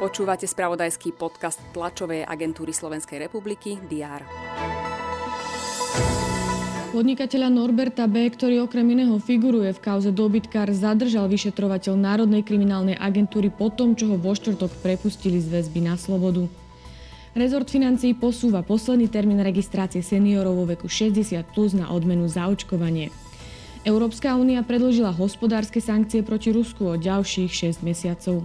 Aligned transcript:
Počúvate 0.00 0.48
spravodajský 0.48 1.12
podcast 1.12 1.60
tlačovej 1.76 2.24
agentúry 2.24 2.72
Slovenskej 2.72 3.20
republiky 3.28 3.76
DR. 3.84 4.24
Podnikateľa 6.90 7.54
Norberta 7.54 8.10
B., 8.10 8.26
ktorý 8.32 8.66
okrem 8.66 8.82
iného 8.96 9.14
figuruje 9.22 9.70
v 9.70 9.78
kauze 9.78 10.10
dobytkár, 10.10 10.72
zadržal 10.74 11.30
vyšetrovateľ 11.30 11.94
Národnej 11.94 12.42
kriminálnej 12.42 12.98
agentúry 12.98 13.46
po 13.52 13.70
tom, 13.70 13.94
čo 13.94 14.10
ho 14.10 14.16
vo 14.18 14.34
štvrtok 14.34 14.82
prepustili 14.82 15.38
z 15.38 15.52
väzby 15.52 15.86
na 15.86 15.94
slobodu. 15.94 16.50
Rezort 17.30 17.70
financií 17.70 18.10
posúva 18.10 18.66
posledný 18.66 19.06
termín 19.06 19.38
registrácie 19.38 20.02
seniorov 20.02 20.58
vo 20.58 20.66
veku 20.66 20.90
60 20.90 21.38
plus 21.54 21.78
na 21.78 21.86
odmenu 21.94 22.26
za 22.26 22.50
očkovanie. 22.50 23.14
Európska 23.80 24.36
únia 24.36 24.60
predložila 24.60 25.08
hospodárske 25.08 25.80
sankcie 25.80 26.20
proti 26.20 26.52
Rusku 26.52 26.84
o 26.84 27.00
ďalších 27.00 27.80
6 27.80 27.80
mesiacov. 27.80 28.44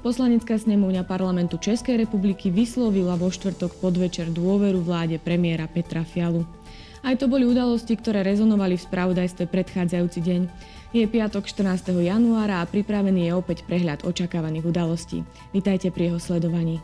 Poslanecká 0.00 0.56
snemovňa 0.56 1.04
parlamentu 1.04 1.60
Českej 1.60 2.00
republiky 2.00 2.48
vyslovila 2.48 3.12
vo 3.20 3.28
štvrtok 3.28 3.76
podvečer 3.76 4.32
dôveru 4.32 4.80
vláde 4.80 5.20
premiéra 5.20 5.68
Petra 5.68 6.00
Fialu. 6.00 6.48
Aj 7.04 7.12
to 7.12 7.28
boli 7.28 7.44
udalosti, 7.44 7.92
ktoré 7.92 8.24
rezonovali 8.24 8.80
v 8.80 8.86
spravodajstve 8.88 9.52
predchádzajúci 9.52 10.20
deň. 10.24 10.42
Je 10.96 11.04
piatok 11.04 11.44
14. 11.44 11.92
januára 12.00 12.64
a 12.64 12.68
pripravený 12.68 13.28
je 13.28 13.32
opäť 13.36 13.68
prehľad 13.68 14.08
očakávaných 14.08 14.64
udalostí. 14.64 15.28
Vítajte 15.52 15.92
pri 15.92 16.08
jeho 16.08 16.20
sledovaní. 16.20 16.80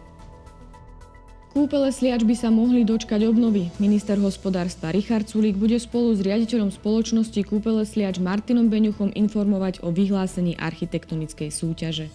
Kúpele 1.56 1.88
sliač 1.88 2.20
by 2.20 2.36
sa 2.36 2.52
mohli 2.52 2.84
dočkať 2.84 3.24
obnovy. 3.32 3.72
Minister 3.80 4.20
hospodárstva 4.20 4.92
Richard 4.92 5.24
Sulík 5.24 5.56
bude 5.56 5.80
spolu 5.80 6.12
s 6.12 6.20
riaditeľom 6.20 6.68
spoločnosti 6.68 7.40
Kúpele 7.48 7.88
sliač 7.88 8.20
Martinom 8.20 8.68
Beňuchom 8.68 9.16
informovať 9.16 9.80
o 9.80 9.88
vyhlásení 9.88 10.52
architektonickej 10.60 11.48
súťaže. 11.48 12.12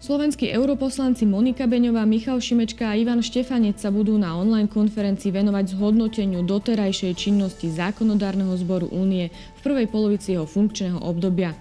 Slovenskí 0.00 0.48
europoslanci 0.48 1.28
Monika 1.28 1.68
Beňová, 1.68 2.08
Michal 2.08 2.40
Šimečka 2.40 2.88
a 2.88 2.96
Ivan 2.96 3.20
Štefanec 3.20 3.76
sa 3.76 3.92
budú 3.92 4.16
na 4.16 4.32
online 4.32 4.72
konferencii 4.72 5.28
venovať 5.28 5.76
zhodnoteniu 5.76 6.48
doterajšej 6.48 7.12
činnosti 7.20 7.68
zákonodárneho 7.68 8.56
zboru 8.56 8.88
únie 8.88 9.28
v 9.28 9.60
prvej 9.60 9.92
polovici 9.92 10.34
jeho 10.34 10.48
funkčného 10.48 11.04
obdobia. 11.04 11.52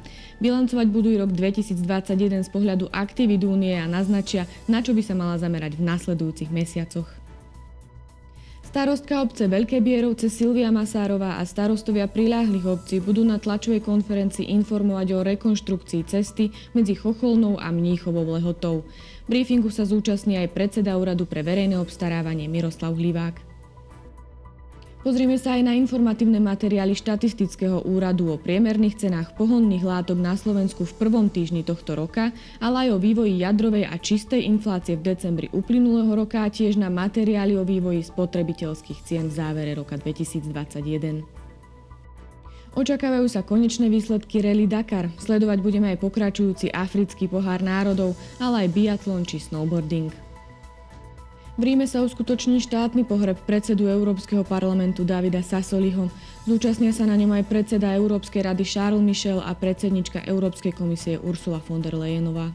Bilancovať 0.42 0.88
budú 0.90 1.14
rok 1.22 1.30
2021 1.38 2.42
z 2.42 2.50
pohľadu 2.50 2.90
aktivít 2.90 3.46
únie 3.46 3.78
a 3.78 3.86
naznačia, 3.86 4.50
na 4.66 4.82
čo 4.82 4.98
by 4.98 5.06
sa 5.06 5.14
mala 5.14 5.38
zamerať 5.38 5.78
v 5.78 5.86
nasledujúcich 5.86 6.50
mesiacoch. 6.50 7.06
Starostka 8.72 9.20
obce 9.20 9.52
Veľké 9.52 9.84
Bierovce 9.84 10.32
Silvia 10.32 10.72
Masárová 10.72 11.38
a 11.38 11.44
starostovia 11.44 12.08
priláhlych 12.08 12.64
obcí 12.64 13.04
budú 13.04 13.22
na 13.28 13.36
tlačovej 13.36 13.84
konferencii 13.84 14.48
informovať 14.48 15.08
o 15.12 15.28
rekonštrukcii 15.28 16.08
cesty 16.08 16.56
medzi 16.72 16.96
Chocholnou 16.96 17.60
a 17.60 17.68
Mníchovou 17.68 18.32
lehotou. 18.32 18.88
Briefingu 19.28 19.70
sa 19.70 19.84
zúčastní 19.84 20.40
aj 20.40 20.56
predseda 20.56 20.96
úradu 20.96 21.28
pre 21.28 21.44
verejné 21.44 21.76
obstarávanie 21.84 22.48
Miroslav 22.48 22.96
Hlivák. 22.96 23.51
Pozrieme 25.02 25.34
sa 25.42 25.58
aj 25.58 25.66
na 25.66 25.74
informatívne 25.74 26.38
materiály 26.38 26.94
štatistického 26.94 27.90
úradu 27.90 28.30
o 28.30 28.38
priemerných 28.38 29.02
cenách 29.02 29.34
pohonných 29.34 29.82
látok 29.82 30.22
na 30.22 30.38
Slovensku 30.38 30.86
v 30.86 30.94
prvom 30.94 31.26
týždni 31.26 31.66
tohto 31.66 31.98
roka, 31.98 32.30
ale 32.62 32.86
aj 32.86 32.88
o 32.94 33.02
vývoji 33.02 33.42
jadrovej 33.42 33.90
a 33.90 33.98
čistej 33.98 34.46
inflácie 34.46 35.02
v 35.02 35.10
decembri 35.10 35.50
uplynulého 35.58 36.14
roka 36.14 36.46
a 36.46 36.54
tiež 36.54 36.78
na 36.78 36.94
materiály 36.94 37.58
o 37.58 37.66
vývoji 37.66 38.06
spotrebiteľských 38.06 39.02
cien 39.02 39.26
v 39.26 39.34
závere 39.34 39.74
roka 39.74 39.98
2021. 39.98 41.26
Očakávajú 42.78 43.26
sa 43.26 43.42
konečné 43.42 43.90
výsledky 43.90 44.46
Rally 44.46 44.70
Dakar. 44.70 45.10
Sledovať 45.18 45.66
budeme 45.66 45.90
aj 45.92 45.98
pokračujúci 45.98 46.70
africký 46.70 47.26
pohár 47.26 47.66
národov, 47.66 48.14
ale 48.38 48.70
aj 48.70 48.74
biatlon 48.78 49.26
či 49.26 49.42
snowboarding. 49.42 50.31
V 51.62 51.70
Ríme 51.70 51.86
sa 51.86 52.02
uskutoční 52.02 52.58
štátny 52.58 53.06
pohreb 53.06 53.38
predsedu 53.46 53.86
Európskeho 53.86 54.42
parlamentu 54.42 55.06
Davida 55.06 55.46
Sassoliho. 55.46 56.10
Zúčastnia 56.50 56.90
sa 56.90 57.06
na 57.06 57.14
ňom 57.14 57.38
aj 57.38 57.46
predseda 57.46 57.94
Európskej 57.94 58.50
rady 58.50 58.66
Charles 58.66 59.06
Michel 59.06 59.38
a 59.38 59.54
predsednička 59.54 60.26
Európskej 60.26 60.74
komisie 60.74 61.22
Ursula 61.22 61.62
von 61.62 61.86
der 61.86 61.94
Leyenová. 61.94 62.50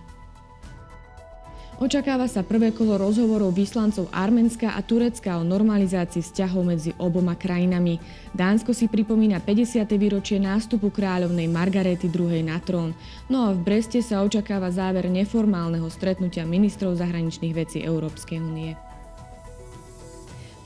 Očakáva 1.78 2.27
sa 2.27 2.43
prvé 2.43 2.75
kolo 2.75 2.99
rozhovorov 2.99 3.55
vyslancov 3.55 4.11
Arménska 4.11 4.75
a 4.75 4.83
Turecka 4.83 5.39
o 5.39 5.47
normalizácii 5.47 6.27
vzťahov 6.27 6.66
medzi 6.66 6.91
oboma 6.99 7.39
krajinami. 7.39 8.03
Dánsko 8.34 8.75
si 8.75 8.91
pripomína 8.91 9.39
50. 9.39 9.87
výročie 9.95 10.43
nástupu 10.43 10.91
kráľovnej 10.91 11.47
Margarety 11.47 12.11
II. 12.11 12.43
na 12.43 12.59
trón. 12.59 12.91
No 13.31 13.47
a 13.47 13.55
v 13.55 13.62
Breste 13.62 14.03
sa 14.03 14.27
očakáva 14.27 14.66
záver 14.75 15.06
neformálneho 15.06 15.87
stretnutia 15.95 16.43
ministrov 16.43 16.99
zahraničných 16.99 17.55
vecí 17.55 17.87
Európskej 17.87 18.43
únie. 18.43 18.75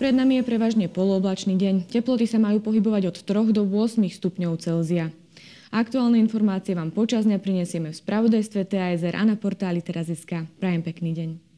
Pred 0.00 0.16
nami 0.16 0.40
je 0.40 0.48
prevažne 0.48 0.88
polooblačný 0.88 1.60
deň. 1.60 1.92
Teploty 1.92 2.24
sa 2.24 2.40
majú 2.40 2.64
pohybovať 2.64 3.12
od 3.12 3.16
3 3.20 3.52
do 3.52 3.68
8 3.68 4.00
stupňov 4.00 4.56
Celzia. 4.56 5.12
Aktuálne 5.68 6.16
informácie 6.16 6.72
vám 6.72 6.88
počas 6.88 7.28
dňa 7.28 7.36
prinesieme 7.36 7.92
v 7.92 8.00
spravodajstve 8.00 8.64
TASR 8.64 9.12
a 9.12 9.28
na 9.28 9.36
portáli 9.36 9.84
teraz.sk. 9.84 10.48
Prajem 10.56 10.80
pekný 10.80 11.12
deň. 11.12 11.49